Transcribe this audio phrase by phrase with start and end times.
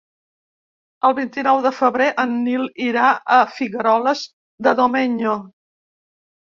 [1.09, 4.27] El vint-i-nou de febrer en Nil irà a Figueroles
[4.69, 5.41] de Domenyo.